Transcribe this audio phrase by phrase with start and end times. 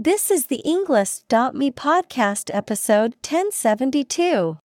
[0.00, 4.58] This is the Englist.me podcast episode 1072.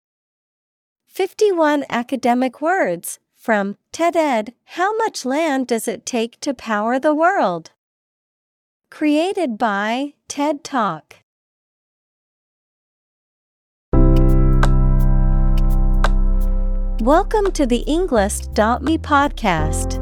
[1.06, 7.14] 51 academic words from TED Ed How much land does it take to power the
[7.14, 7.70] world?
[8.90, 11.16] Created by TED Talk.
[17.00, 20.01] Welcome to the Englist.me podcast.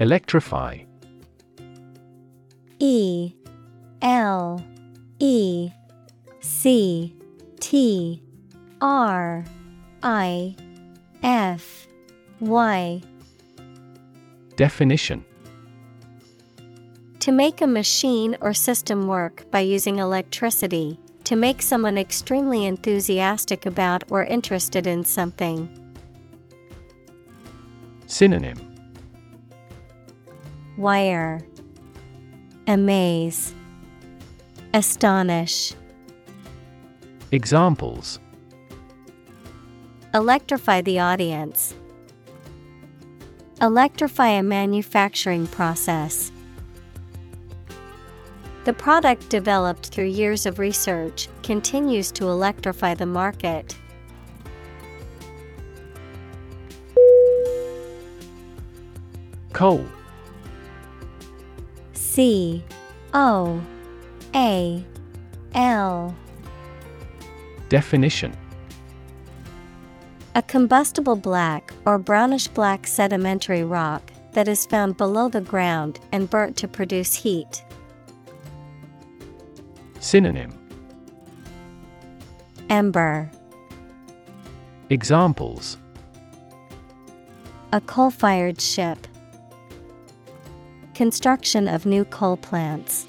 [0.00, 0.78] Electrify.
[2.78, 3.32] E
[4.00, 4.64] L
[5.18, 5.70] E
[6.38, 7.16] C
[7.58, 8.22] T
[8.80, 9.44] R
[10.04, 10.54] I
[11.24, 11.88] F
[12.38, 13.02] Y.
[14.54, 15.24] Definition.
[17.18, 23.66] To make a machine or system work by using electricity, to make someone extremely enthusiastic
[23.66, 25.68] about or interested in something.
[28.06, 28.67] Synonym
[30.78, 31.40] Wire
[32.68, 33.52] Amaze
[34.72, 35.74] Astonish
[37.32, 38.20] Examples
[40.14, 41.74] Electrify the audience.
[43.60, 46.30] Electrify a manufacturing process.
[48.64, 53.76] The product developed through years of research continues to electrify the market.
[59.52, 59.84] Coal
[62.18, 62.64] C
[63.14, 63.62] O
[64.34, 64.84] A
[65.54, 66.16] L.
[67.68, 68.36] Definition.
[70.34, 76.28] A combustible black or brownish black sedimentary rock that is found below the ground and
[76.28, 77.62] burnt to produce heat.
[80.00, 80.52] Synonym.
[82.68, 83.30] Ember
[84.90, 85.76] Examples.
[87.72, 89.07] A coal fired ship.
[90.98, 93.06] Construction of new coal plants.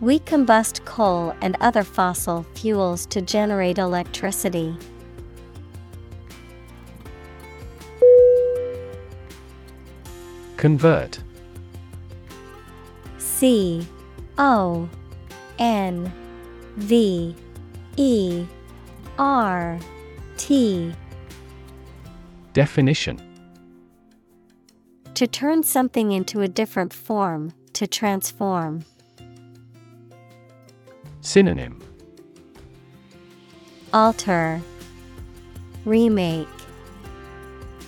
[0.00, 4.76] We combust coal and other fossil fuels to generate electricity.
[10.56, 11.18] Convert
[13.18, 13.84] C
[14.38, 14.88] O
[15.58, 16.12] N
[16.76, 17.34] V
[17.96, 18.46] E
[19.18, 19.80] R
[20.36, 20.94] T
[22.52, 23.27] Definition
[25.18, 28.84] To turn something into a different form, to transform.
[31.22, 31.82] Synonym
[33.92, 34.62] Alter,
[35.84, 36.46] Remake,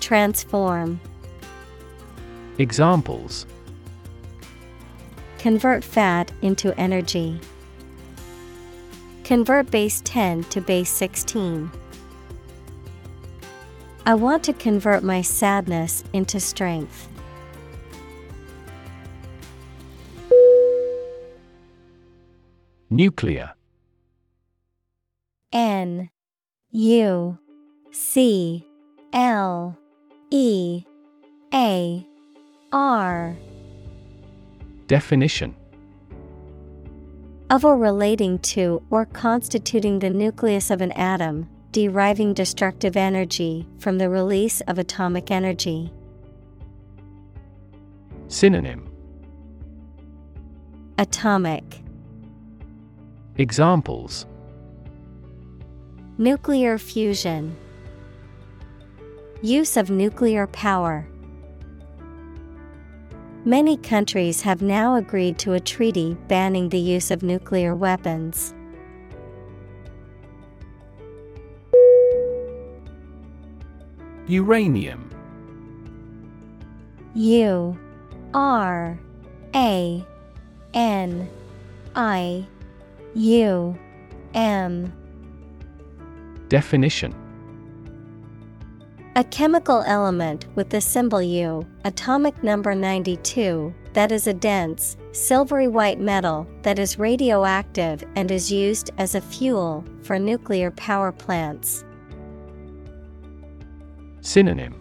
[0.00, 1.00] Transform.
[2.58, 3.46] Examples
[5.38, 7.38] Convert fat into energy.
[9.22, 11.70] Convert base 10 to base 16.
[14.04, 17.06] I want to convert my sadness into strength.
[22.92, 23.54] Nuclear.
[25.52, 26.10] N
[26.72, 27.38] U
[27.92, 28.66] C
[29.12, 29.78] L
[30.32, 30.82] E
[31.54, 32.06] A
[32.72, 33.36] R.
[34.88, 35.54] Definition.
[37.48, 43.98] Of or relating to or constituting the nucleus of an atom, deriving destructive energy from
[43.98, 45.92] the release of atomic energy.
[48.26, 48.90] Synonym.
[50.98, 51.82] Atomic
[53.40, 54.26] Examples
[56.18, 57.56] Nuclear fusion.
[59.40, 61.08] Use of nuclear power.
[63.46, 68.52] Many countries have now agreed to a treaty banning the use of nuclear weapons.
[74.26, 75.08] Uranium
[77.14, 77.78] U
[78.34, 78.98] R
[79.54, 80.04] A
[80.74, 81.30] N
[81.96, 82.46] I
[83.14, 83.76] U
[84.34, 84.92] M.
[86.48, 87.12] Definition
[89.16, 95.66] A chemical element with the symbol U, atomic number 92, that is a dense, silvery
[95.66, 101.84] white metal that is radioactive and is used as a fuel for nuclear power plants.
[104.20, 104.80] Synonym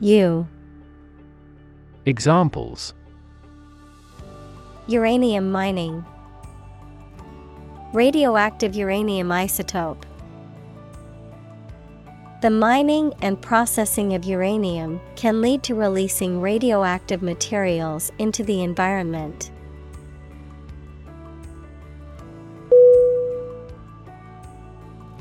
[0.00, 0.48] U
[2.06, 2.94] Examples
[4.88, 6.02] Uranium mining,
[7.92, 10.02] Radioactive uranium isotope.
[12.42, 19.50] The mining and processing of uranium can lead to releasing radioactive materials into the environment.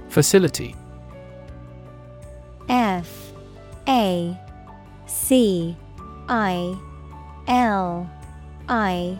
[0.10, 0.76] Facility
[2.70, 3.34] F
[3.88, 4.38] A
[5.06, 5.78] C
[6.28, 6.78] I
[7.48, 8.10] L
[8.68, 9.20] I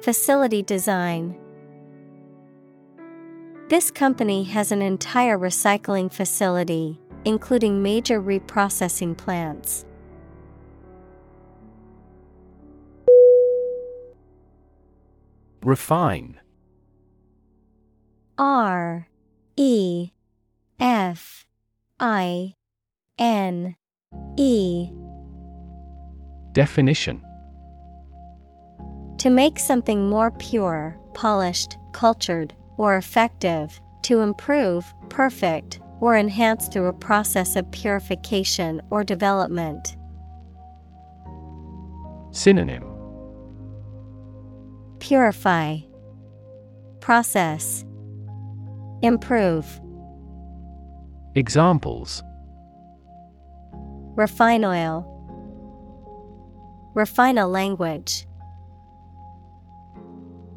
[0.00, 1.36] Facility design.
[3.68, 9.84] This company has an entire recycling facility, including major reprocessing plants.
[15.62, 16.40] Refine
[18.38, 19.08] R
[19.56, 20.12] E
[20.78, 21.44] F
[21.98, 22.54] I
[23.18, 23.74] N
[24.36, 24.90] E
[26.52, 27.27] Definition
[29.18, 36.86] To make something more pure, polished, cultured, or effective, to improve, perfect, or enhance through
[36.86, 39.96] a process of purification or development.
[42.30, 42.84] Synonym.
[45.00, 45.78] Purify,
[47.00, 47.84] Process,
[49.02, 49.80] Improve,
[51.34, 52.22] Examples.
[54.14, 55.04] Refine oil,
[56.94, 58.27] Refine a language.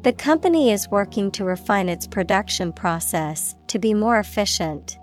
[0.02, 4.98] The company is working to refine its production process to be more efficient.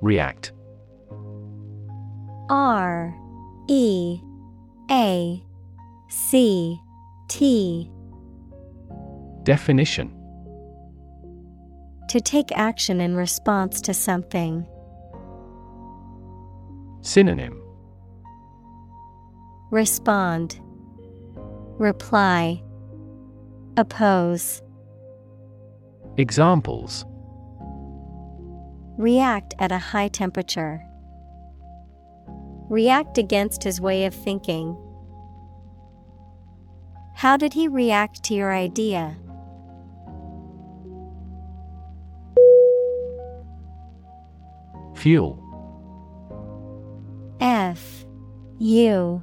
[0.00, 0.52] React
[2.48, 3.16] R
[3.68, 4.20] E
[4.92, 5.42] A
[6.08, 6.78] C
[7.28, 7.90] T
[9.42, 10.14] Definition
[12.10, 14.64] To take action in response to something.
[17.00, 17.65] Synonym
[19.76, 20.58] Respond,
[21.78, 22.62] Reply,
[23.76, 24.62] Oppose,
[26.16, 27.04] Examples
[28.96, 30.82] React at a high temperature.
[32.70, 34.74] React against his way of thinking.
[37.14, 39.14] How did he react to your idea?
[44.94, 45.38] Fuel
[47.42, 48.06] F
[48.58, 49.22] U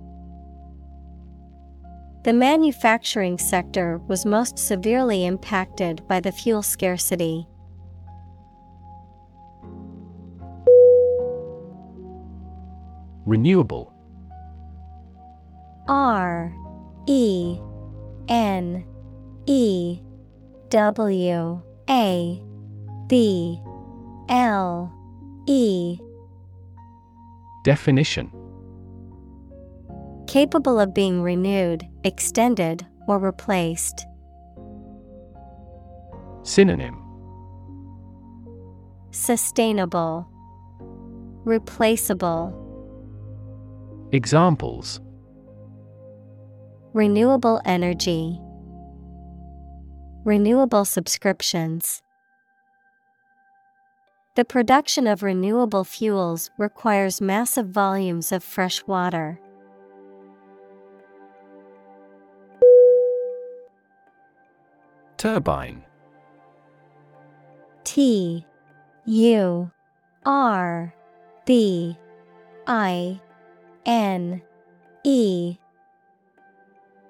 [2.23, 7.47] The manufacturing sector was most severely impacted by the fuel scarcity.
[13.25, 13.91] Renewable.
[15.87, 16.53] R
[17.07, 17.57] E
[18.27, 18.85] N
[19.47, 19.99] E
[20.69, 22.43] W A
[23.07, 23.61] B
[24.29, 24.93] L
[25.47, 25.99] E.
[27.63, 28.40] Definition
[30.31, 34.07] Capable of being renewed, extended, or replaced.
[36.43, 36.95] Synonym
[39.11, 40.25] Sustainable,
[41.43, 42.55] Replaceable,
[44.13, 45.01] Examples
[46.93, 48.39] Renewable energy,
[50.23, 52.01] Renewable subscriptions.
[54.37, 59.37] The production of renewable fuels requires massive volumes of fresh water.
[65.21, 65.83] Turbine.
[67.83, 68.43] T
[69.05, 69.71] U
[70.25, 70.95] R
[71.45, 71.95] B
[72.65, 73.21] I
[73.85, 74.41] N
[75.03, 75.57] E.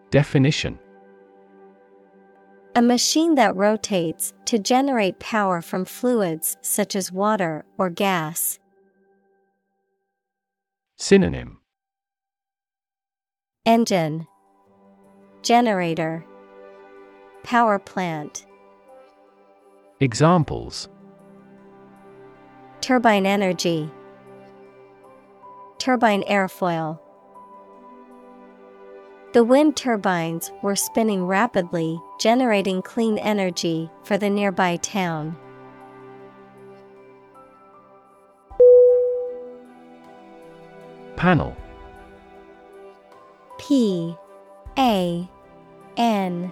[0.09, 0.77] Definition.
[2.75, 8.59] A machine that rotates to generate power from fluids such as water or gas.
[10.97, 11.59] Synonym.
[13.65, 14.27] Engine.
[15.43, 16.25] Generator
[17.43, 18.45] Power plant.
[19.99, 20.89] Examples.
[22.81, 23.89] Turbine energy.
[25.77, 26.99] Turbine airfoil.
[29.33, 35.37] The wind turbines were spinning rapidly, generating clean energy for the nearby town.
[41.15, 41.55] Panel.
[43.59, 44.15] P
[44.77, 45.29] A
[45.97, 46.51] N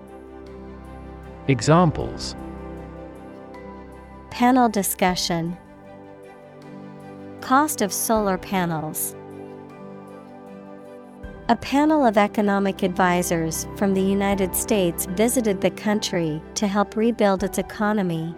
[1.47, 2.35] Examples
[4.29, 5.57] Panel discussion
[7.41, 9.15] Cost of solar panels.
[11.49, 17.43] A panel of economic advisors from the United States visited the country to help rebuild
[17.43, 18.35] its economy.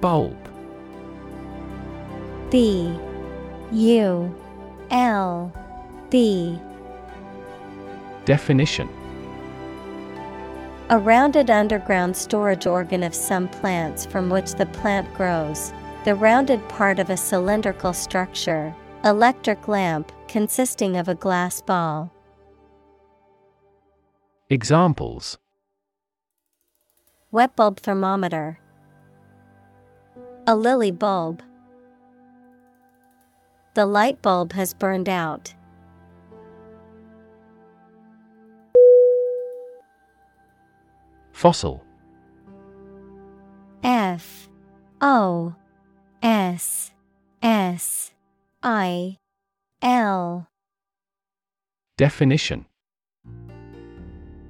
[0.00, 0.36] Bulb
[2.50, 2.96] B
[3.72, 4.34] U
[4.92, 5.52] L
[6.08, 6.60] B
[8.26, 8.88] Definition
[10.90, 15.72] A rounded underground storage organ of some plants from which the plant grows.
[16.04, 18.74] The rounded part of a cylindrical structure.
[19.04, 22.12] Electric lamp consisting of a glass ball.
[24.50, 25.38] Examples
[27.30, 28.58] Wet bulb thermometer.
[30.48, 31.42] A lily bulb.
[33.74, 35.55] The light bulb has burned out.
[41.36, 41.84] Fossil.
[43.84, 44.48] F
[45.02, 45.54] O
[46.22, 46.92] S
[47.42, 48.10] S
[48.62, 49.18] I
[49.82, 50.48] L.
[51.98, 52.64] Definition.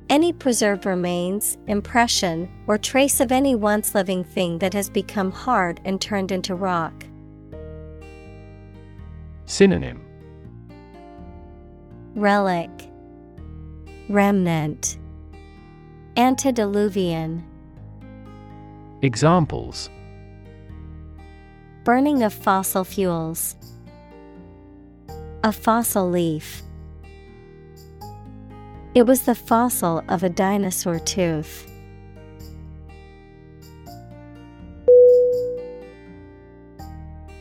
[0.09, 5.81] Any preserved remains, impression, or trace of any once living thing that has become hard
[5.85, 7.05] and turned into rock.
[9.45, 10.01] Synonym.
[12.15, 12.71] Relic.
[14.09, 14.99] Remnant
[16.19, 17.45] Antediluvian
[19.03, 19.91] Examples
[21.85, 23.55] Burning of fossil fuels.
[25.45, 26.63] A fossil leaf.
[28.95, 31.71] It was the fossil of a dinosaur tooth.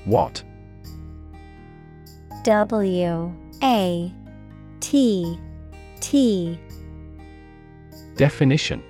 [0.06, 0.44] Watt
[2.44, 4.14] W A
[4.82, 5.40] T
[6.02, 6.60] T
[8.16, 8.82] Definition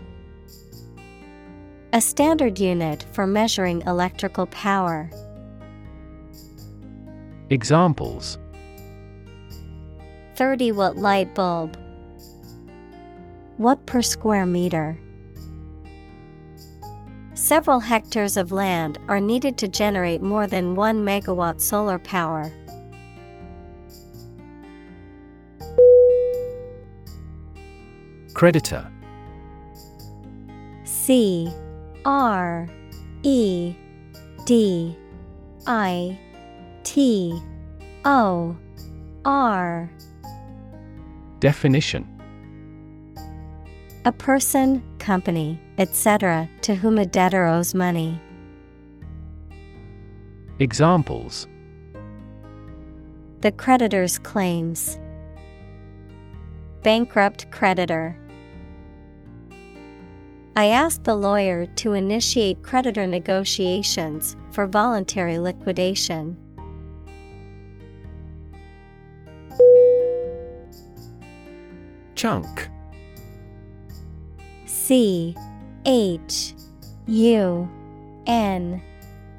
[1.94, 5.10] A standard unit for measuring electrical power.
[7.50, 8.38] Examples
[10.36, 11.75] 30 watt light bulb.
[13.58, 15.00] Watt per square meter.
[17.34, 22.51] Several hectares of land are needed to generate more than 1 megawatt solar power.
[28.36, 28.91] Creditor
[31.05, 31.53] C
[32.03, 32.67] R
[33.21, 33.75] E
[34.47, 34.97] D
[35.67, 36.17] I
[36.83, 37.39] T
[38.03, 38.57] O
[39.24, 39.91] R
[41.39, 42.07] Definition
[44.05, 48.19] A person, company, etc., to whom a debtor owes money.
[50.57, 51.45] Examples
[53.41, 54.97] The creditor's claims.
[56.81, 58.17] Bankrupt creditor.
[60.57, 66.38] I asked the lawyer to initiate creditor negotiations for voluntary liquidation.
[72.15, 72.69] Chunk
[74.65, 75.35] C
[75.85, 76.53] H
[77.07, 77.69] U
[78.25, 78.81] N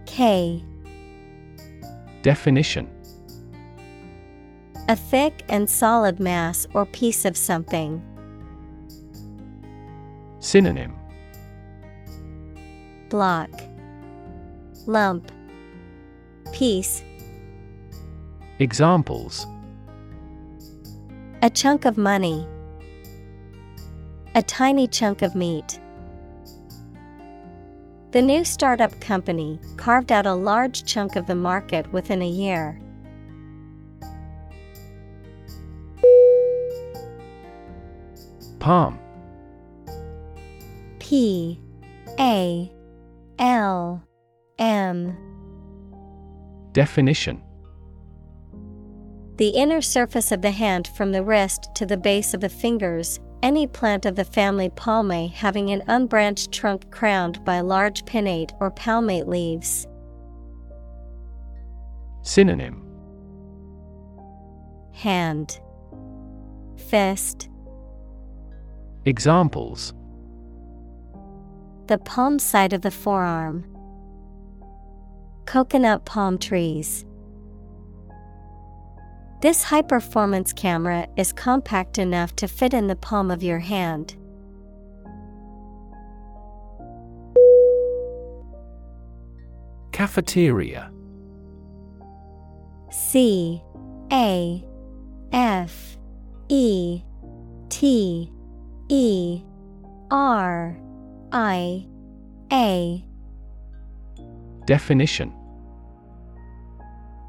[0.04, 0.62] K.
[2.20, 2.90] Definition
[4.88, 8.02] A thick and solid mass or piece of something.
[10.40, 10.94] Synonym
[13.09, 13.51] Block,
[14.87, 15.31] Lump,
[16.53, 17.05] Piece.
[18.59, 19.47] Examples
[21.43, 22.47] A chunk of money.
[24.35, 25.79] A tiny chunk of meat.
[28.11, 32.81] The new startup company carved out a large chunk of the market within a year.
[38.59, 38.99] Palm
[40.99, 41.61] P
[42.19, 42.73] A
[43.38, 44.02] L
[44.59, 45.16] M.
[46.73, 47.43] Definition.
[49.37, 53.21] The inner surface of the hand from the wrist to the base of the fingers,
[53.43, 58.71] any plant of the family Palmae having an unbranched trunk crowned by large pinnate or
[58.71, 59.87] palmate leaves.
[62.23, 62.83] Synonym.
[64.93, 65.61] Hand,
[66.88, 67.50] Fist,
[69.05, 69.93] Examples
[71.88, 73.64] the palm side of the forearm.
[75.45, 77.05] Coconut palm trees.
[79.43, 84.16] This high performance camera is compact enough to fit in the palm of your hand.
[89.93, 90.90] Cafeteria
[92.90, 93.62] C
[94.12, 94.64] A
[95.33, 95.97] F
[96.49, 97.02] E
[97.69, 98.33] T
[98.88, 99.43] E
[100.11, 100.78] R
[101.33, 101.87] I
[102.52, 103.04] A.
[104.64, 105.33] Definition.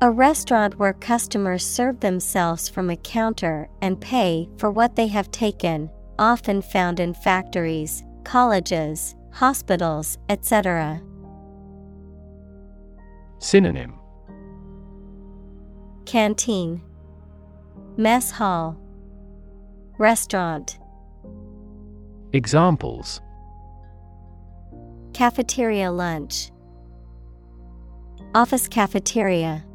[0.02, 5.32] A restaurant where customers serve themselves from a counter and pay for what they have
[5.32, 5.90] taken,
[6.20, 11.02] often found in factories, colleges, hospitals, etc.
[13.40, 13.96] Synonym.
[16.06, 16.82] Canteen,
[17.98, 18.78] Mess hall,
[19.98, 20.78] Restaurant,
[22.34, 23.22] Examples
[25.18, 26.52] Cafeteria lunch,
[28.36, 29.66] Office cafeteria.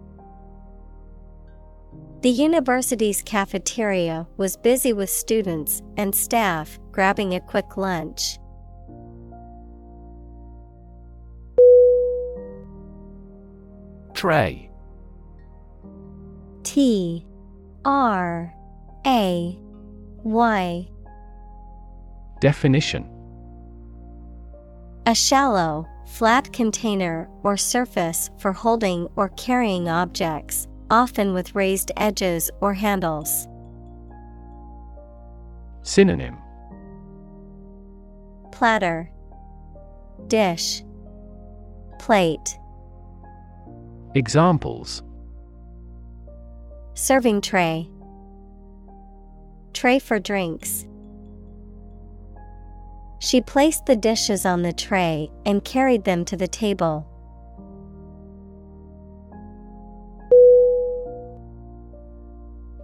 [2.21, 8.39] The university's cafeteria was busy with students and staff grabbing a quick lunch.
[14.15, 14.71] Tray.
[16.63, 17.27] T.
[17.85, 18.55] R.
[19.05, 19.59] A.
[20.23, 20.89] Y.
[22.41, 23.12] Definition
[25.07, 32.53] A shallow, flat container or surface for holding or carrying objects, often with raised edges
[32.61, 33.49] or handles.
[35.83, 36.37] Synonym.
[38.53, 39.11] Platter,
[40.29, 40.85] Dish,
[41.99, 42.57] Plate,
[44.15, 45.03] Examples.
[46.95, 47.89] Serving tray,
[49.73, 50.87] Tray for drinks.
[53.23, 57.07] She placed the dishes on the tray and carried them to the table.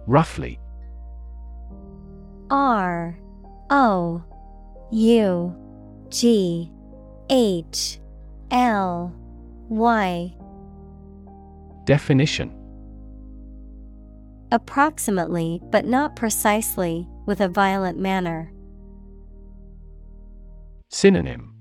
[0.07, 0.57] Roughly
[2.49, 3.19] R
[3.69, 4.23] O
[4.91, 5.55] U
[6.07, 6.71] G
[7.29, 7.99] H
[8.49, 9.13] L
[9.67, 10.33] Y
[11.83, 12.55] Definition
[14.53, 18.53] Approximately, but not precisely, with a violent manner.
[20.91, 21.53] Synonym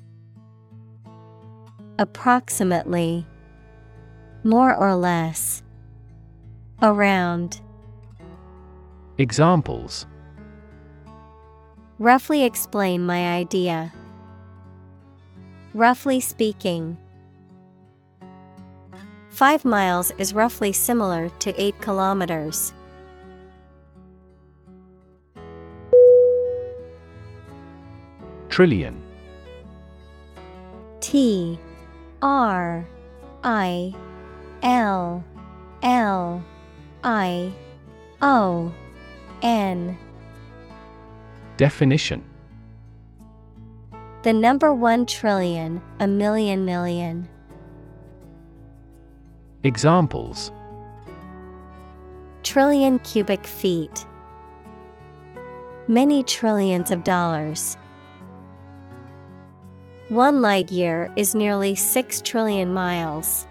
[1.98, 3.26] Approximately.
[4.42, 5.62] More or less.
[6.80, 7.60] Around.
[9.18, 10.06] Examples
[11.98, 13.92] Roughly explain my idea.
[15.74, 16.96] Roughly speaking.
[19.28, 22.72] Five miles is roughly similar to eight kilometers.
[28.48, 29.07] Trillion
[31.08, 31.58] T
[32.20, 32.86] R
[33.42, 33.94] I
[34.62, 35.24] L
[35.82, 36.44] L
[37.02, 37.50] I
[38.20, 38.70] O
[39.40, 39.96] N
[41.56, 42.22] Definition
[44.22, 47.26] The number one trillion, a million million.
[49.62, 50.52] Examples
[52.42, 54.04] Trillion cubic feet.
[55.86, 57.78] Many trillions of dollars.
[60.08, 63.46] One light year is nearly 6 trillion miles.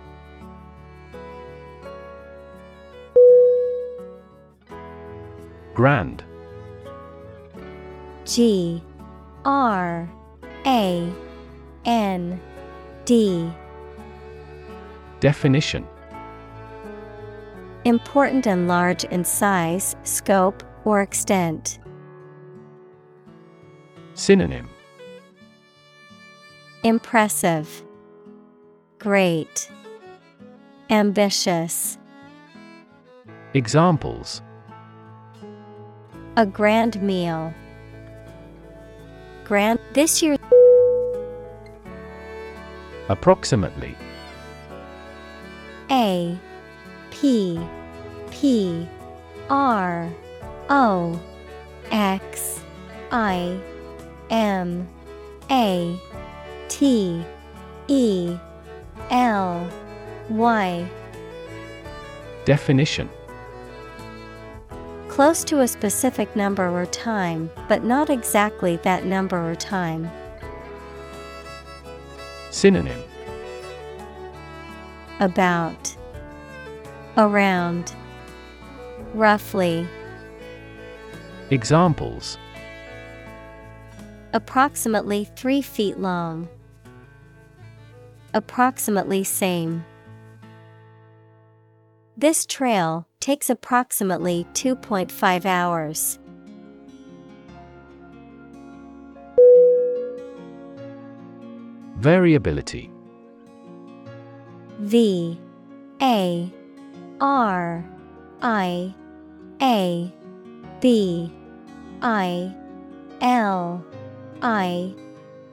[5.76, 6.24] Grand.
[8.26, 8.82] G.
[9.46, 10.10] R.
[10.66, 11.14] A.
[11.86, 12.42] N.
[13.06, 13.52] D.
[15.20, 15.86] Definition.
[17.86, 21.78] Important and large in size, scope, or extent.
[24.16, 24.68] Synonym
[26.88, 27.84] Impressive,
[28.98, 29.70] Great,
[30.90, 31.98] Ambitious.
[33.54, 34.42] Examples
[36.38, 37.54] A grand meal.
[39.44, 40.38] Grand this year
[43.10, 43.94] Approximately
[45.92, 46.40] A
[47.12, 47.60] P
[48.32, 48.88] P
[49.50, 50.10] R
[50.70, 51.20] O
[51.92, 52.62] X
[53.12, 53.60] I
[54.30, 54.88] M
[55.52, 56.00] A
[56.70, 57.24] T
[57.88, 58.38] E
[59.10, 59.70] L
[60.30, 60.90] Y.
[62.46, 63.10] Definition.
[65.08, 70.10] Close to a specific number or time, but not exactly that number or time.
[72.52, 73.02] Synonym.
[75.20, 75.96] About.
[77.18, 77.96] Around.
[79.14, 79.88] Roughly.
[81.50, 82.38] Examples.
[84.34, 86.48] Approximately 3 feet long.
[88.38, 89.84] Approximately same.
[92.16, 96.20] This trail takes approximately 2.5 hours.
[101.96, 102.92] Variability
[104.82, 105.40] V
[106.00, 106.54] A
[107.20, 107.84] R
[108.44, 108.94] I
[109.64, 110.14] A
[110.80, 111.34] B
[112.04, 112.56] I
[113.20, 113.84] L
[114.44, 114.94] I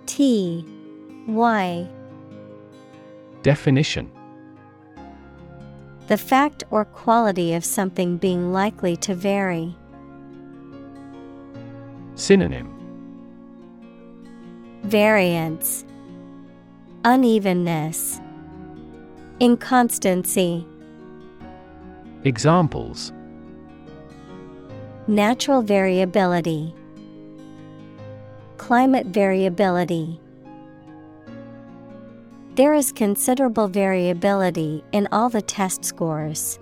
[0.04, 0.66] T
[1.26, 1.88] Y
[3.44, 4.10] Definition.
[6.06, 9.76] The fact or quality of something being likely to vary.
[12.14, 12.72] Synonym.
[14.84, 15.84] Variance.
[17.04, 18.18] Unevenness.
[19.40, 20.66] Inconstancy.
[22.24, 23.12] Examples.
[25.06, 26.74] Natural variability.
[28.56, 30.18] Climate variability
[32.56, 36.60] There is considerable variability in all the test scores.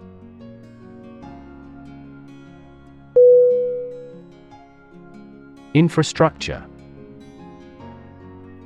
[5.74, 6.64] Infrastructure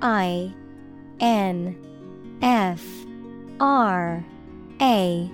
[0.02, 0.54] I
[1.18, 1.76] N
[2.42, 2.84] F
[3.58, 4.24] R
[4.80, 5.30] A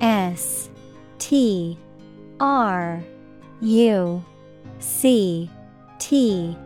[0.00, 0.70] S
[1.18, 1.76] T
[2.38, 3.02] R
[3.62, 4.24] U
[4.78, 5.50] C
[5.98, 6.56] T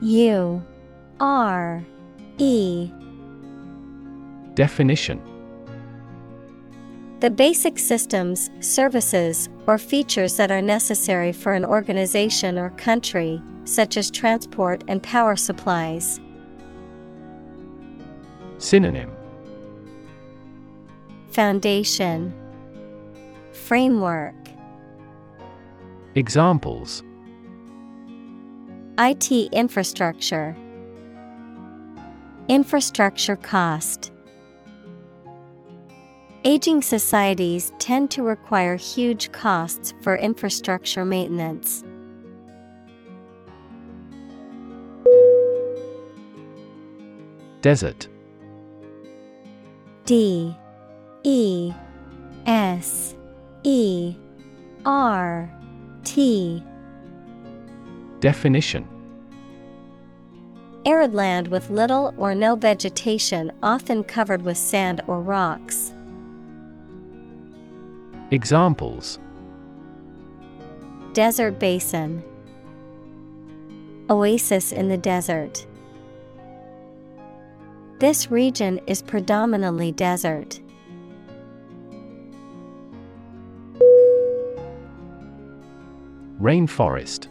[0.00, 0.62] U
[1.18, 1.84] R
[2.38, 2.90] E
[4.56, 5.20] Definition.
[7.20, 13.98] The basic systems, services, or features that are necessary for an organization or country, such
[13.98, 16.20] as transport and power supplies.
[18.56, 19.12] Synonym.
[21.32, 22.32] Foundation.
[23.52, 24.34] Framework.
[26.14, 27.02] Examples.
[28.98, 30.56] IT infrastructure.
[32.48, 34.12] Infrastructure cost
[36.46, 41.82] Aging societies tend to require huge costs for infrastructure maintenance.
[47.62, 48.06] Desert.
[50.04, 50.56] D.
[51.24, 51.72] E.
[52.46, 53.16] S.
[53.64, 54.14] E.
[54.84, 55.50] R.
[56.04, 56.62] T.
[58.20, 58.86] Definition.
[60.84, 65.92] Arid land with little or no vegetation, often covered with sand or rocks.
[68.32, 69.18] Examples
[71.12, 72.24] Desert basin,
[74.10, 75.64] Oasis in the desert.
[77.98, 80.60] This region is predominantly desert.
[86.40, 87.28] Rainforest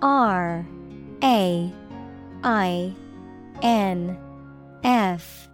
[0.00, 0.66] R
[1.22, 1.72] A
[2.42, 2.94] I
[3.62, 4.18] N
[4.82, 5.48] F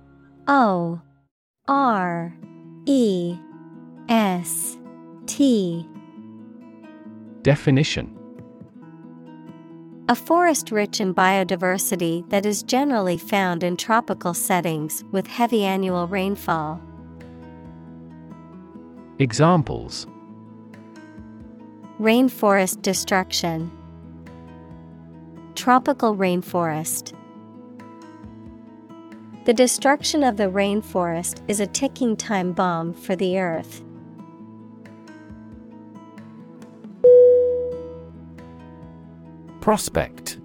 [0.46, 1.00] O
[1.66, 2.36] R
[2.90, 3.36] E
[4.08, 4.78] S
[5.26, 5.86] T
[7.42, 8.18] Definition
[10.08, 16.08] A forest rich in biodiversity that is generally found in tropical settings with heavy annual
[16.08, 16.80] rainfall.
[19.18, 20.06] Examples
[22.00, 23.70] Rainforest destruction,
[25.56, 27.17] Tropical rainforest.
[29.48, 33.82] The destruction of the rainforest is a ticking time bomb for the earth.
[39.62, 40.38] Prospect.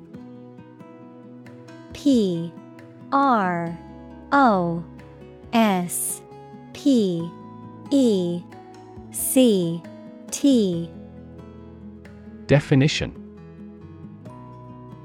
[1.92, 2.54] P
[3.12, 3.78] R
[4.32, 4.86] O
[5.52, 6.22] S
[6.72, 7.30] P
[7.92, 8.42] E
[9.12, 9.84] C
[10.32, 10.89] T.
[12.48, 13.22] Definition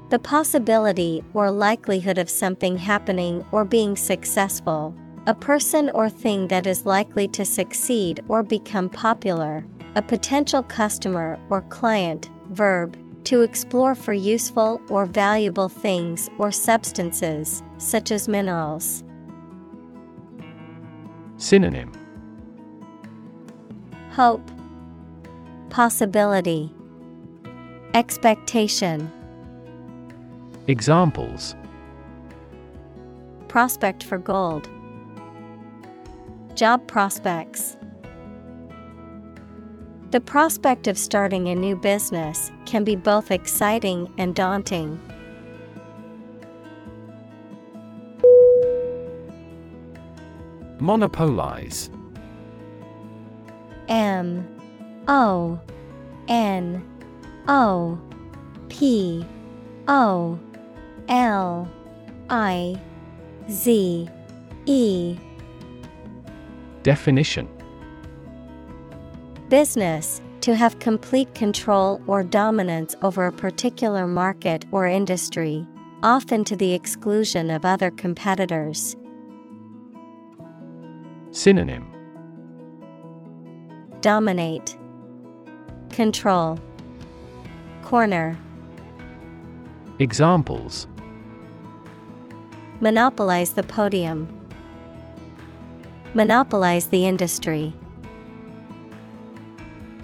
[0.09, 4.95] The possibility or likelihood of something happening or being successful,
[5.27, 11.39] a person or thing that is likely to succeed or become popular, a potential customer
[11.51, 19.03] or client, verb, to explore for useful or valuable things or substances, such as minerals.
[21.37, 21.91] Synonym.
[24.13, 24.49] Hope,
[25.69, 26.73] Possibility,
[27.93, 29.11] Expectation,
[30.69, 31.55] Examples
[33.47, 34.69] Prospect for gold,
[36.53, 37.75] Job prospects.
[40.11, 45.01] The prospect of starting a new business can be both exciting and daunting.
[50.77, 51.89] Monopolize
[53.87, 54.47] M
[55.07, 55.59] O
[56.27, 56.87] N
[57.47, 57.99] O
[58.69, 59.25] P
[59.87, 60.39] O
[61.09, 61.67] L
[62.29, 62.79] I
[63.49, 64.07] Z
[64.67, 65.17] E.
[66.83, 67.49] Definition.
[69.49, 75.65] Business to have complete control or dominance over a particular market or industry,
[76.03, 78.95] often to the exclusion of other competitors.
[81.31, 81.91] Synonym.
[84.01, 84.77] Dominate,
[85.89, 86.59] Control,
[87.81, 88.37] Corner,
[89.99, 90.87] Examples
[92.81, 94.27] Monopolize the podium,
[96.13, 97.73] Monopolize the industry.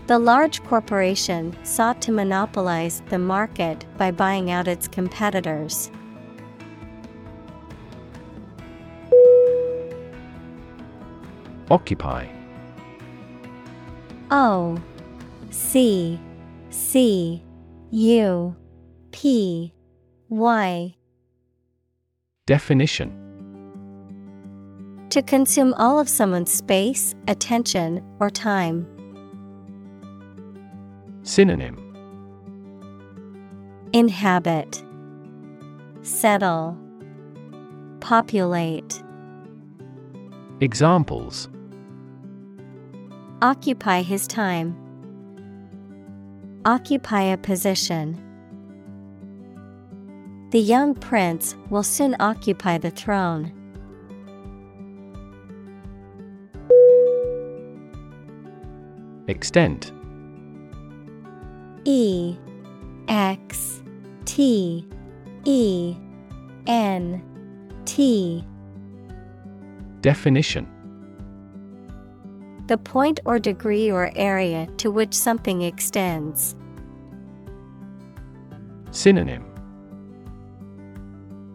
[0.08, 5.90] The large corporation sought to monopolize the market by buying out its competitors.
[11.72, 12.28] Occupy
[14.30, 14.78] O
[15.50, 16.20] C
[16.70, 17.42] C
[17.90, 18.56] U
[19.12, 19.74] P
[20.30, 20.96] Y
[22.48, 23.10] Definition
[25.10, 28.86] To consume all of someone's space, attention, or time.
[31.24, 31.82] Synonym
[33.94, 34.84] Inhabit,
[36.04, 36.78] Settle,
[38.00, 39.02] Populate.
[40.62, 41.50] Examples
[43.42, 44.78] Occupy his time.
[46.64, 48.25] Occupy a position.
[50.56, 53.52] The young prince will soon occupy the throne.
[59.28, 59.91] Extent
[61.84, 62.38] E
[63.10, 63.84] X
[64.24, 64.88] T
[65.44, 65.98] E
[66.68, 67.22] N
[67.84, 68.41] T
[70.00, 70.65] Definition
[72.68, 76.56] The point or degree or area to which something extends.
[78.91, 79.45] Synonym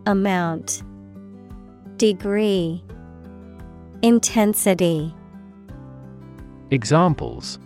[0.06, 0.82] Amount
[1.96, 2.82] Degree
[4.02, 5.14] Intensity
[6.70, 7.58] Examples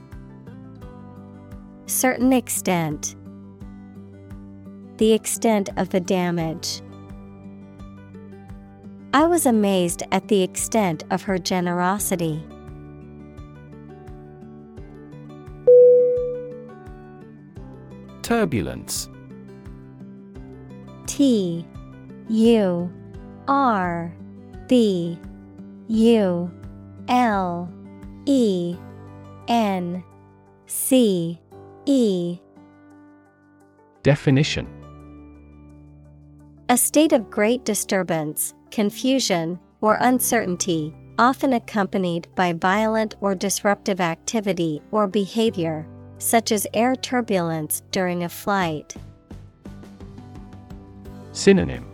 [1.86, 3.14] Certain extent.
[4.96, 6.80] The extent of the damage.
[9.12, 12.42] I was amazed at the extent of her generosity.
[18.22, 19.08] Turbulence
[21.06, 21.64] T
[22.28, 22.90] U
[23.46, 24.14] R
[24.66, 25.18] B
[25.88, 26.50] U
[27.08, 27.70] L
[28.24, 28.76] E
[29.48, 30.02] N
[30.66, 31.38] C
[31.84, 32.38] E.
[34.02, 34.66] Definition.
[36.70, 44.80] A state of great disturbance, confusion, or uncertainty, often accompanied by violent or disruptive activity
[44.90, 45.86] or behavior,
[46.18, 48.94] such as air turbulence during a flight.
[51.32, 51.93] Synonym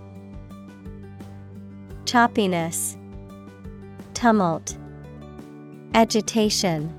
[2.11, 2.97] Choppiness,
[4.15, 4.77] Tumult,
[5.95, 6.93] Agitation.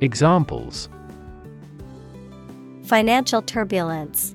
[0.00, 0.88] Examples
[2.82, 4.34] Financial turbulence,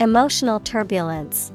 [0.00, 1.50] Emotional turbulence.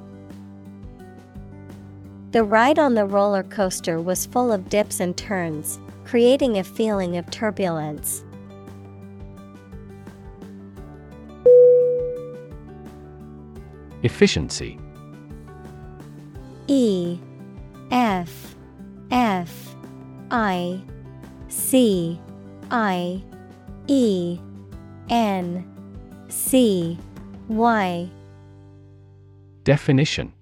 [2.32, 7.15] The ride on the roller coaster was full of dips and turns, creating a feeling
[7.15, 8.26] of turbulence.
[14.02, 14.80] Efficiency
[16.67, 17.19] E
[17.91, 18.56] F
[19.12, 19.75] F
[20.32, 20.82] I
[21.47, 22.19] C
[22.71, 23.21] I
[23.88, 24.39] E
[25.10, 25.63] N
[26.28, 26.97] C
[27.47, 28.10] Y.
[29.63, 30.34] Definition.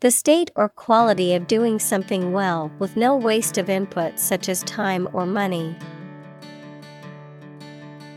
[0.00, 4.62] The state or quality of doing something well with no waste of input such as
[4.64, 5.74] time or money.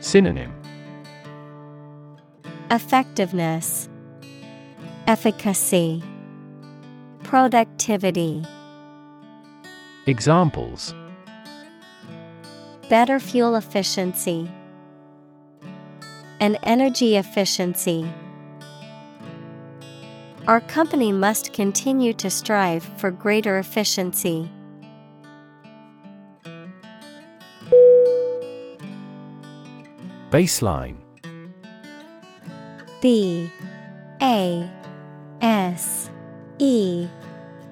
[0.02, 0.54] Synonym.
[2.70, 3.90] Effectiveness,
[5.10, 6.04] Efficacy,
[7.24, 8.46] Productivity.
[10.06, 10.94] Examples
[12.90, 14.52] Better fuel efficiency,
[16.40, 18.08] and energy efficiency.
[20.48, 24.48] Our company must continue to strive for greater efficiency.
[30.30, 30.98] Baseline
[33.02, 33.52] B
[34.22, 34.70] A
[35.42, 36.10] S
[36.58, 37.08] E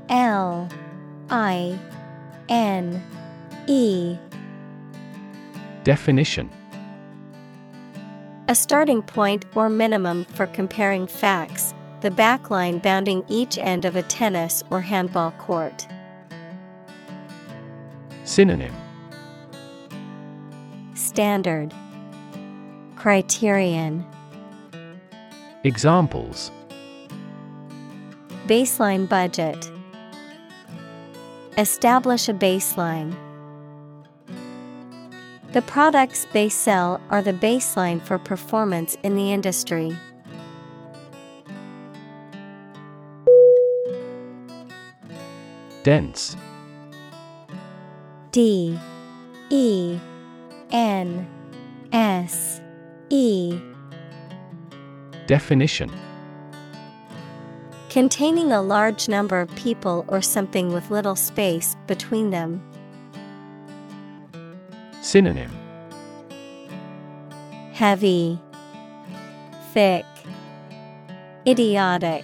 [0.10, 0.70] L
[1.30, 1.78] I
[2.50, 3.04] N
[3.68, 4.18] E.
[5.84, 6.50] Definition.
[8.48, 14.04] A starting point or minimum for comparing facts, the backline bounding each end of a
[14.04, 15.86] tennis or handball court.
[18.24, 18.74] Synonym.
[20.94, 21.74] Standard.
[22.96, 24.06] Criterion.
[25.64, 26.52] Examples
[28.48, 29.70] Baseline budget.
[31.58, 33.14] Establish a baseline.
[35.52, 39.98] The products they sell are the baseline for performance in the industry.
[45.84, 46.38] Dense.
[48.32, 48.80] D.
[49.50, 50.00] E.
[50.72, 51.28] N.
[51.92, 52.62] S.
[53.10, 53.60] E.
[55.26, 55.92] Definition
[57.98, 62.62] Containing a large number of people or something with little space between them.
[65.02, 65.50] Synonym
[67.74, 68.40] Heavy,
[69.74, 70.06] Thick,
[71.48, 72.24] Idiotic.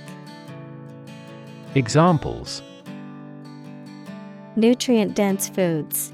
[1.73, 2.61] Examples
[4.55, 6.13] Nutrient dense foods.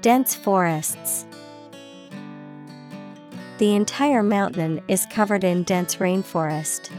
[0.00, 1.26] Dense forests.
[3.58, 6.90] The entire mountain is covered in dense rainforest.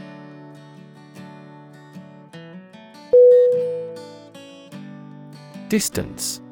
[5.70, 6.42] Distance.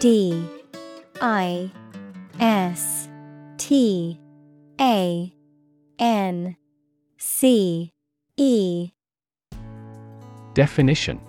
[0.00, 0.44] D
[1.20, 1.70] I
[2.40, 3.08] S
[3.56, 4.18] T
[4.80, 5.32] A
[6.00, 6.56] N
[7.18, 7.92] C
[8.36, 8.90] E.
[10.54, 11.20] Definition.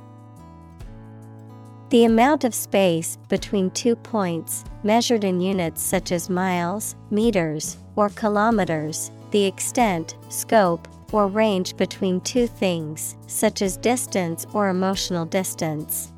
[1.91, 8.09] The amount of space between two points, measured in units such as miles, meters, or
[8.09, 16.11] kilometers, the extent, scope, or range between two things, such as distance or emotional distance.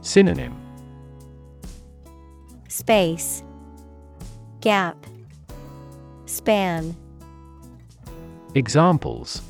[0.00, 0.54] Synonym
[2.68, 3.42] Space,
[4.60, 4.96] Gap,
[6.26, 6.96] Span.
[8.54, 9.42] Examples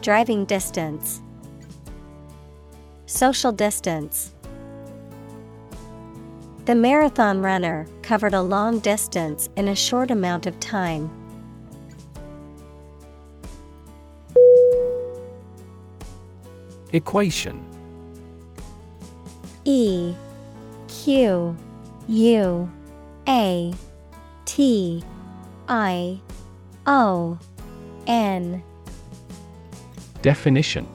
[0.00, 1.20] Driving distance,
[3.06, 4.32] Social distance.
[6.64, 11.10] The marathon runner covered a long distance in a short amount of time.
[16.92, 17.64] Equation.
[19.64, 20.14] E
[20.88, 21.56] Q
[22.08, 22.70] U
[23.26, 23.74] A
[24.44, 25.02] T
[25.68, 26.20] I
[26.86, 27.38] O
[28.06, 28.62] N.
[30.20, 30.86] Definition.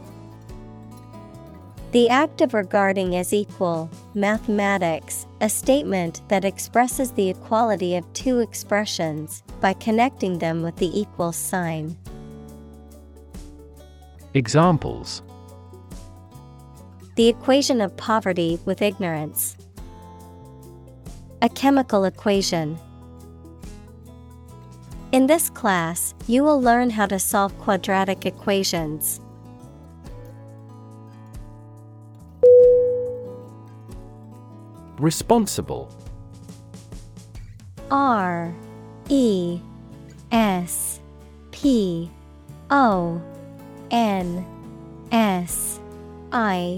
[1.94, 8.40] The act of regarding as equal, mathematics, a statement that expresses the equality of two
[8.40, 11.98] expressions by connecting them with the equal sign.
[14.34, 15.24] Examples
[17.18, 19.58] The equation of poverty with ignorance.
[21.42, 22.78] A chemical equation.
[25.12, 29.20] In this class, you will learn how to solve quadratic equations.
[35.00, 35.90] Responsible
[37.90, 38.54] R
[39.10, 39.60] E
[40.32, 41.00] S
[41.50, 42.12] P
[42.70, 43.20] O
[43.90, 44.46] N
[45.12, 45.80] S
[46.32, 46.78] I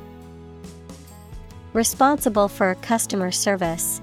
[1.73, 4.01] Responsible for customer service.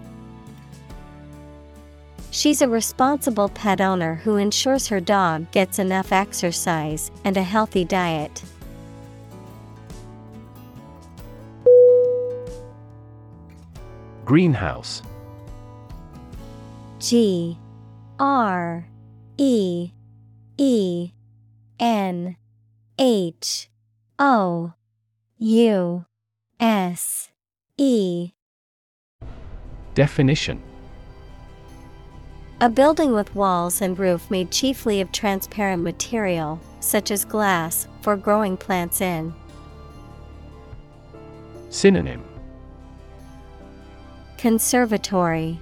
[2.30, 7.84] She's a responsible pet owner who ensures her dog gets enough exercise and a healthy
[7.84, 8.42] diet.
[14.24, 15.02] Greenhouse
[16.98, 17.58] G
[18.18, 18.86] R
[19.38, 19.90] E
[20.58, 21.12] E
[21.80, 22.36] N
[22.98, 23.70] H
[24.18, 24.74] O
[25.38, 26.04] U
[26.60, 27.30] S
[27.80, 28.32] E
[29.94, 30.60] Definition
[32.60, 38.16] A building with walls and roof made chiefly of transparent material, such as glass, for
[38.16, 39.32] growing plants in.
[41.70, 42.24] Synonym
[44.38, 45.60] Conservatory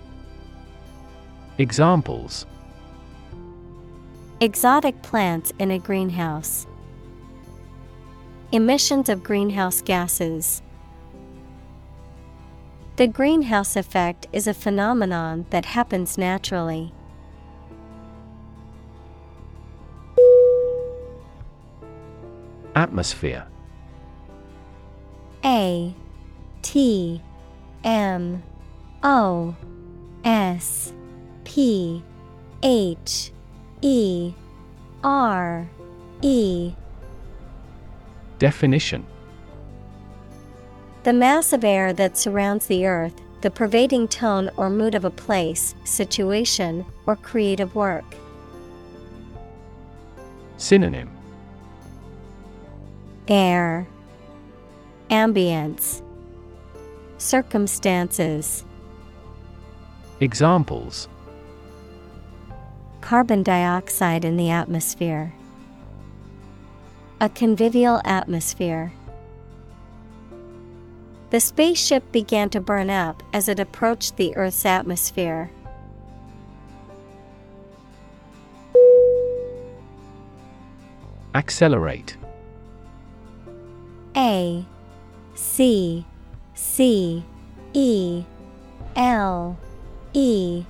[1.59, 2.47] Examples
[4.41, 6.67] Exotic plants in a greenhouse.
[8.53, 10.63] Emissions of greenhouse gases.
[12.97, 16.95] The greenhouse effect is a phenomenon that happens naturally.
[22.75, 23.47] Atmosphere.
[25.45, 25.95] A
[26.63, 27.21] T
[27.85, 28.43] M
[29.03, 29.55] O
[30.25, 30.95] S
[31.45, 32.03] P
[32.63, 33.31] H
[33.83, 34.33] E
[35.05, 35.69] R
[36.23, 36.73] E.
[38.39, 39.05] Definition
[41.07, 45.11] The mass of air that surrounds the earth, the pervading tone or mood of a
[45.11, 48.17] place, situation, or creative work.
[50.57, 51.09] Synonym
[53.29, 53.87] Air
[55.09, 56.03] Ambience
[57.19, 58.65] Circumstances
[60.19, 61.07] Examples
[63.01, 65.33] Carbon dioxide in the atmosphere.
[67.21, 68.93] A convivial atmosphere.
[71.31, 75.51] The spaceship began to burn up as it approached the Earth's atmosphere.
[81.35, 82.17] Accelerate.
[84.17, 84.65] A
[85.35, 86.07] C
[86.55, 87.25] C
[87.75, 88.25] E
[88.95, 89.59] L
[90.15, 90.65] E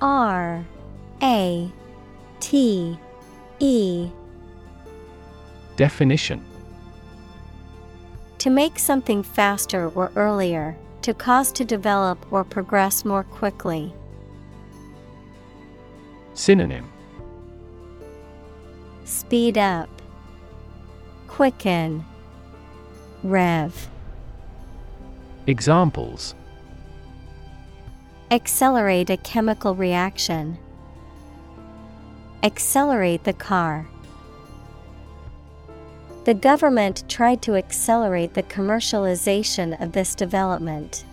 [0.00, 0.64] R
[1.22, 1.70] A
[2.40, 2.98] T
[3.60, 4.08] E.
[5.76, 6.44] Definition
[8.42, 13.94] To make something faster or earlier, to cause to develop or progress more quickly.
[16.34, 16.90] Synonym
[19.04, 19.88] Speed up,
[21.28, 22.04] quicken,
[23.22, 23.88] rev.
[25.46, 26.34] Examples
[28.32, 30.58] Accelerate a chemical reaction.
[32.42, 33.86] Accelerate the car.
[36.24, 41.04] The government tried to accelerate the commercialization of this development.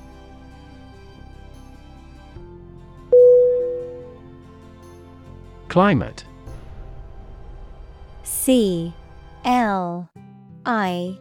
[5.67, 6.23] Climate
[8.23, 8.93] C
[9.45, 10.09] L
[10.65, 11.17] I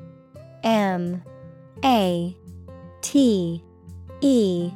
[0.63, 1.23] M
[1.85, 2.37] A
[3.01, 3.65] T
[4.21, 4.71] E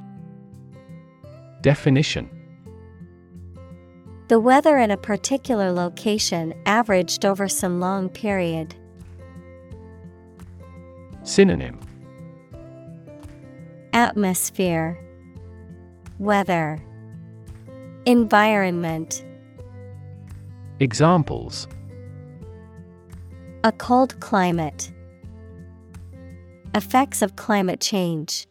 [1.61, 2.31] Definition
[4.29, 8.75] The weather in a particular location averaged over some long period.
[11.25, 11.79] Synonym.
[13.93, 14.99] Atmosphere.
[16.19, 16.83] Weather.
[18.07, 19.25] Environment.
[20.81, 21.69] Examples.
[23.63, 24.91] A cold climate.
[26.75, 28.49] Effects of climate change.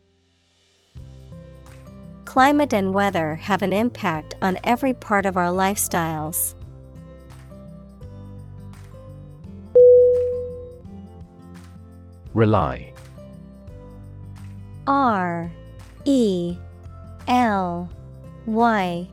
[2.24, 6.56] Climate and weather have an impact on every part of our lifestyles.
[12.34, 12.94] Rely.
[14.88, 15.52] R
[16.06, 16.58] E
[17.28, 17.90] L
[18.46, 19.08] Y.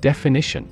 [0.00, 0.68] Definition.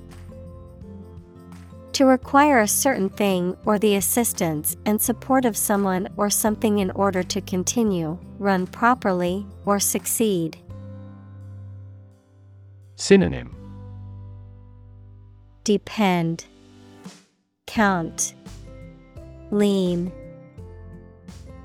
[1.93, 6.91] To require a certain thing or the assistance and support of someone or something in
[6.93, 10.59] order to continue, run properly, or succeed.
[12.95, 13.55] Synonym.
[15.65, 16.47] Depend,
[17.67, 18.35] Count,
[19.51, 20.13] Lean.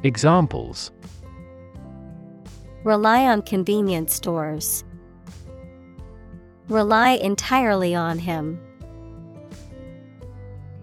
[0.03, 0.91] Examples
[2.83, 4.83] Rely on convenience stores.
[6.67, 8.59] Rely entirely on him.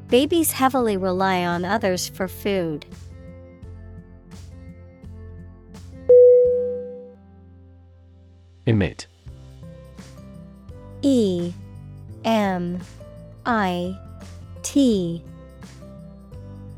[0.08, 2.86] Babies heavily rely on others for food.
[8.64, 9.06] Emit
[11.02, 11.52] E
[12.24, 12.80] M
[13.44, 13.98] I
[14.62, 15.22] T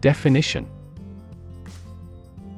[0.00, 0.68] Definition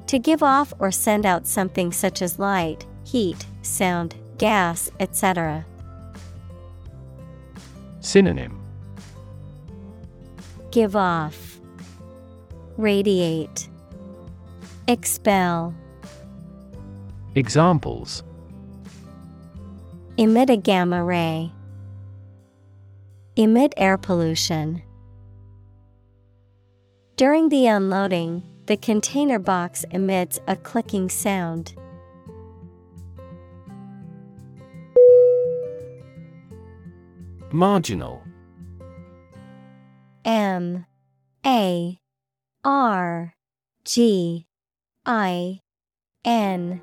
[0.09, 5.65] To give off or send out something such as light, heat, sound, gas, etc.
[8.01, 8.61] Synonym
[10.71, 11.61] Give off,
[12.77, 13.69] radiate,
[14.89, 15.75] expel.
[17.35, 18.23] Examples
[20.17, 21.51] Emit a gamma ray.
[23.35, 24.81] Emit air pollution.
[27.17, 31.75] During the unloading, the container box emits a clicking sound.
[37.53, 38.23] Marginal.
[40.25, 40.87] M.
[41.47, 41.99] A.
[42.65, 43.35] R.
[43.85, 44.47] G.
[45.05, 45.61] I.
[46.25, 46.81] N.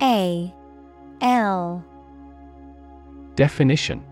[0.00, 0.54] A.
[1.20, 1.84] L.
[3.36, 4.02] Definition.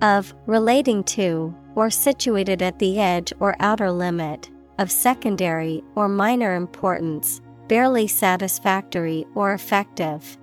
[0.00, 4.50] Of relating to or situated at the edge or outer limit
[4.80, 10.38] of secondary or minor importance, barely satisfactory or effective.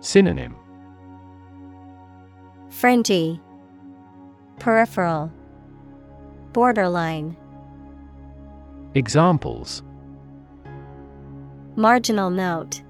[0.00, 0.56] Synonym
[2.68, 3.40] Fringy,
[4.58, 5.32] Peripheral,
[6.52, 7.36] Borderline.
[8.94, 9.82] Examples
[11.76, 12.82] Marginal note,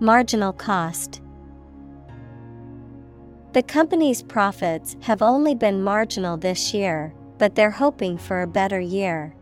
[0.00, 1.22] Marginal cost.
[3.52, 8.80] The company's profits have only been marginal this year, but they're hoping for a better
[8.80, 9.34] year.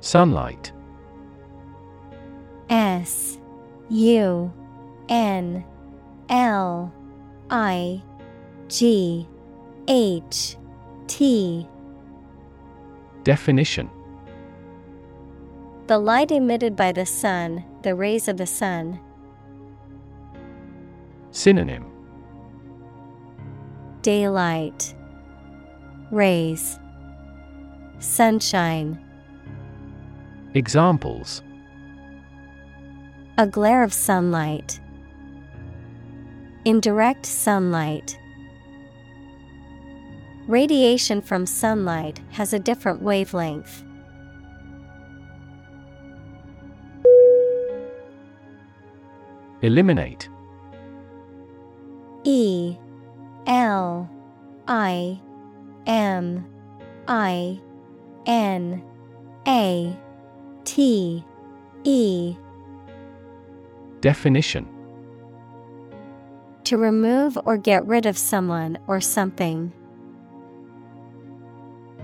[0.00, 0.72] Sunlight
[2.70, 3.38] S
[3.90, 4.52] U
[5.08, 5.64] N
[6.28, 6.92] L
[7.50, 8.02] I
[8.68, 9.28] G
[9.88, 10.56] H
[11.06, 11.68] T
[13.24, 13.90] Definition
[15.86, 19.00] The light emitted by the sun, the rays of the sun.
[21.30, 21.89] Synonym
[24.02, 24.94] Daylight
[26.10, 26.78] Rays
[27.98, 28.98] Sunshine
[30.54, 31.42] Examples
[33.36, 34.80] A glare of sunlight.
[36.64, 38.18] Indirect sunlight.
[40.48, 43.84] Radiation from sunlight has a different wavelength.
[49.62, 50.30] Eliminate
[52.24, 52.78] E
[53.50, 54.08] L
[54.68, 55.20] I
[55.84, 56.46] M
[57.08, 57.60] I
[58.24, 58.80] N
[59.48, 59.98] A
[60.64, 61.24] T
[61.82, 62.36] E
[64.00, 64.68] Definition
[66.62, 69.72] To remove or get rid of someone or something.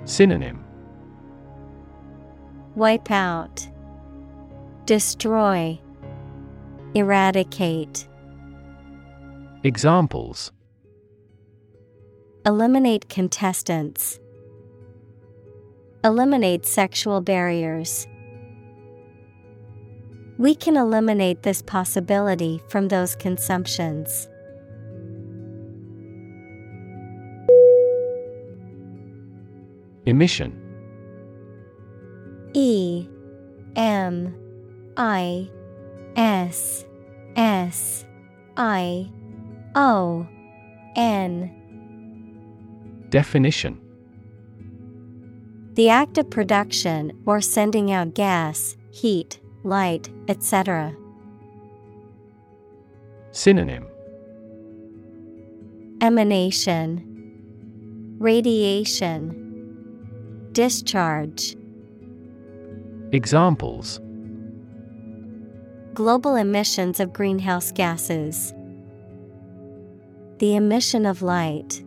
[0.04, 0.64] Synonym
[2.74, 3.68] Wipe out.
[4.84, 5.78] Destroy.
[6.94, 8.08] Eradicate.
[9.62, 10.50] Examples
[12.46, 14.20] Eliminate contestants.
[16.04, 18.06] Eliminate sexual barriers.
[20.38, 24.28] We can eliminate this possibility from those consumptions.
[30.04, 30.54] Emission
[32.54, 33.08] E
[33.74, 34.32] M
[34.96, 35.50] I
[36.14, 36.84] S
[37.34, 38.04] S
[38.56, 39.10] I
[39.74, 40.24] O
[40.94, 41.55] N
[43.16, 43.80] Definition
[45.72, 50.94] The act of production or sending out gas, heat, light, etc.
[53.30, 53.86] Synonym
[56.02, 57.00] Emanation
[58.18, 59.30] Radiation
[60.52, 61.56] Discharge
[63.12, 63.98] Examples
[65.94, 68.52] Global emissions of greenhouse gases.
[70.36, 71.82] The emission of light.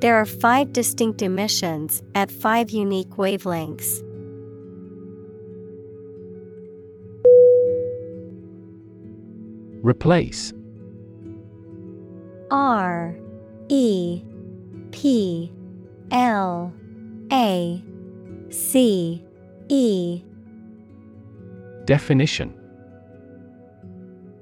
[0.00, 4.00] There are five distinct emissions at five unique wavelengths.
[9.82, 10.52] Replace
[12.52, 13.16] R
[13.68, 14.22] E
[14.92, 15.52] P
[16.12, 16.72] L
[17.32, 17.82] A
[18.50, 19.24] C
[19.68, 20.22] E
[21.86, 22.54] Definition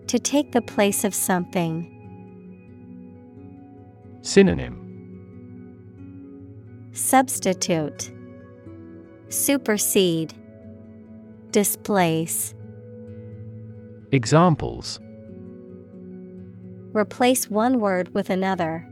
[0.08, 1.92] To take the place of something.
[4.20, 4.85] Synonym
[6.96, 8.10] Substitute
[9.28, 10.32] Supersede
[11.50, 12.54] Displace
[14.12, 14.98] Examples
[16.94, 18.88] Replace one word with another.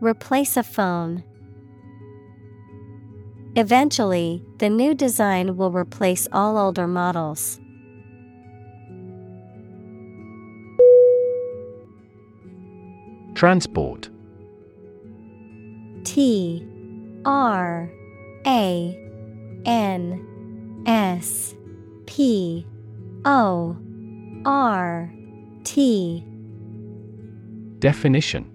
[0.00, 1.22] Replace a phone.
[3.54, 7.60] Eventually, the new design will replace all older models.
[13.34, 14.08] Transport
[16.04, 16.66] T
[17.24, 17.90] R
[18.46, 19.10] A
[19.64, 21.54] N S
[22.06, 22.66] P
[23.24, 23.76] O
[24.44, 25.12] R
[25.64, 26.24] T.
[27.78, 28.50] Definition.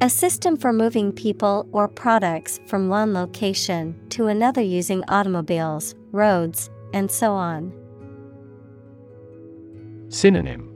[0.00, 6.70] A system for moving people or products from one location to another using automobiles, roads,
[6.92, 7.72] and so on.
[10.08, 10.68] Synonym.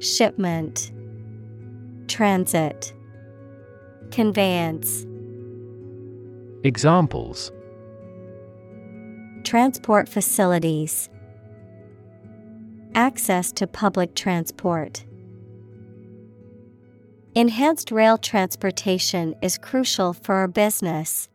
[0.00, 0.92] Shipment
[2.08, 2.92] Transit
[4.10, 5.06] Conveyance
[6.62, 7.50] Examples
[9.42, 11.08] Transport facilities
[12.94, 15.04] Access to public transport.
[17.34, 21.28] Enhanced rail transportation is crucial for our business.